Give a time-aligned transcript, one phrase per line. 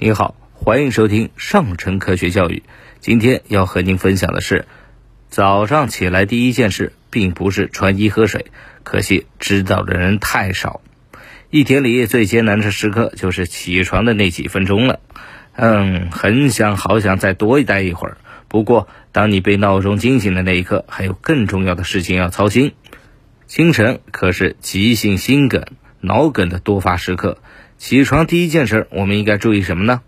[0.00, 2.62] 您好，欢迎收听上乘科学教育。
[3.00, 4.64] 今天要和您分享的是，
[5.28, 8.46] 早上起来第一件事并不是穿衣喝水，
[8.84, 10.82] 可惜知道的人太少。
[11.50, 15.00] 一天里最艰难的时刻就是起床的那几分钟了。
[15.56, 18.18] 嗯，很想好想再多待一会儿。
[18.46, 22.72] 不过，当你被闹钟惊醒的那一刻，还有更重要的事情要操心。
[23.48, 25.64] 清晨可是急性心梗、
[26.00, 27.38] 脑梗的多发时刻。
[27.76, 30.00] 起床第一件事，我们应该注意什么呢？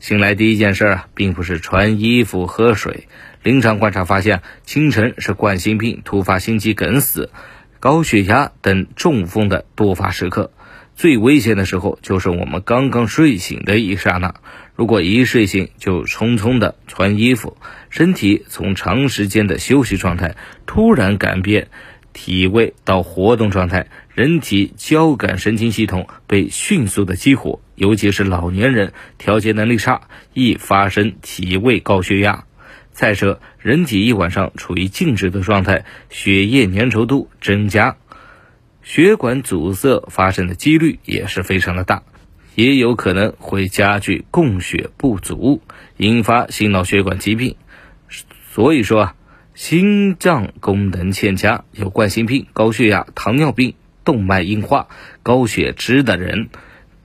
[0.00, 3.06] 醒来第一件事啊，并不是穿衣服、喝水。
[3.42, 7.30] 临床观察发现，清晨是冠心病、突发心肌梗死、
[7.78, 10.50] 高血压等中风的多发时刻。
[10.94, 14.34] 最危险的时候，就是我们刚刚睡醒的一刹那。
[14.74, 17.56] 如果一睡醒就匆匆的穿衣服，
[17.88, 21.68] 身体从长时间的休息状态突然改变。
[22.12, 30.02] 体位到活动状态，人体交感神经系统被迅速的激活，尤其是老年人调节能力差，
[30.34, 32.44] 易发生体位高血压。
[32.90, 37.96] 再者，人体一晚上处于静止的状态，血液粘稠度增加，
[38.82, 42.02] 血管阻塞发生的几率也是非常的大，
[42.54, 45.62] 也有可能会加剧供血不足，
[45.96, 47.56] 引发心脑血管疾病。
[48.52, 49.14] 所以说啊。
[49.54, 54.88] 心脏功能欠佳、有冠心病、高血压、糖尿病、动脉硬化、
[55.22, 56.48] 高血脂的人，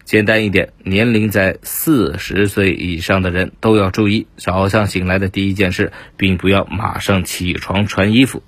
[0.06, 8.42] 简单一点，年龄在四十岁以上的人都要注意，早上醒来的第一件事，并不要马上起床穿衣服。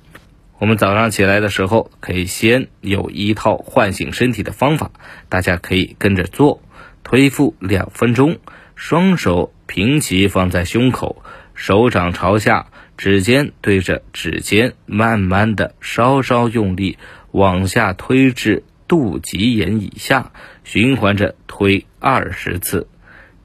[0.60, 4.92] 我们早上起来的时候，可以先有一套唤醒身体的方法，
[5.28, 6.62] 大家可以跟着做：
[7.04, 8.38] 推腹两分钟，
[8.76, 11.22] 双手平齐放在胸口，
[11.54, 12.68] 手掌朝下。
[13.00, 16.98] 指尖对着指尖，慢慢的、稍稍用力
[17.32, 20.34] 往下推至肚脐眼以下，
[20.66, 22.90] 循环着推二十次，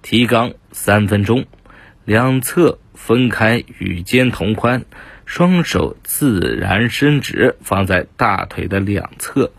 [0.03, 1.47] 提肛三分钟，
[2.05, 4.87] 两侧分开与肩同宽，
[5.25, 9.53] 双手自然伸直放在大腿的两侧，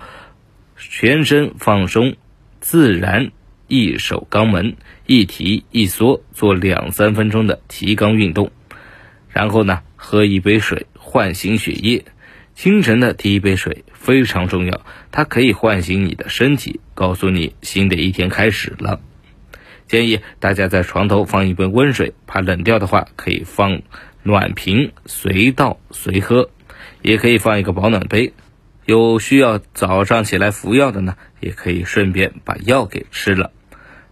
[0.76, 2.18] 全身放松，
[2.60, 3.32] 自然
[3.70, 8.52] 一手肛门，一提一缩，做两三分钟的提肛运动。
[9.36, 12.06] 然后呢，喝一杯水唤醒血液。
[12.54, 19.02] 清晨的第一杯水非常重要，它可以唤醒你的身体，告诉你新的一天开始了。
[19.88, 23.82] 建议大家在床头放一杯温水，怕冷掉的话，可以放
[24.24, 26.50] 暖瓶，随倒随喝。
[27.02, 28.32] 也可以放一个保暖杯。
[28.86, 33.52] 有需要早上起来服药的呢，也可以顺便把药给吃了。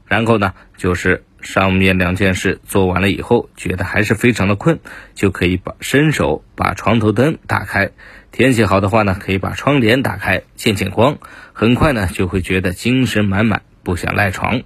[0.05, 1.23] 然后呢，就是。
[1.43, 4.79] 上面两件事做完了以后，觉得还是非常的困，
[5.13, 7.91] 就可以把伸手把床头灯打开。
[8.31, 11.17] 天气好的话呢，可以把窗帘打开，见见光。
[11.53, 14.63] 很快呢，就会觉得精神满满，不想赖床。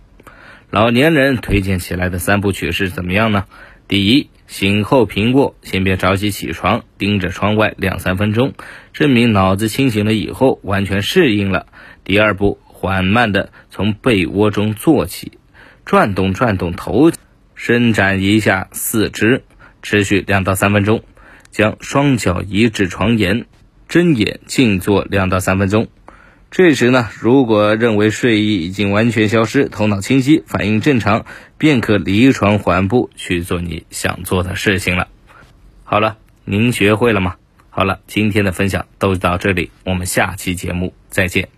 [0.70, 3.46] 老年人推荐起来的三部曲是怎么样呢？
[3.88, 8.54] 第一，醒后平卧，先别着急起床，盯着窗外两三分钟，
[8.94, 11.68] 证明脑子清醒了以后完全适应了。
[12.04, 15.37] 第二步，缓慢的从被窝中坐起。
[15.88, 17.12] 转动转动头，
[17.56, 19.44] 伸展一下四肢，
[19.82, 21.02] 持续两到三分钟。
[21.50, 23.46] 将双脚移至床沿，
[23.88, 25.88] 睁眼静坐两到三分钟。
[26.52, 31.26] 这时呢，如果认为睡意已经完全消失，头脑清晰，反应正常，
[31.58, 35.08] 便可离床缓步去做你想做的事情了。
[35.86, 37.38] 好了，您学会了吗？
[37.70, 41.57] 好了，今天的分享都到这里，我们下期节目再见。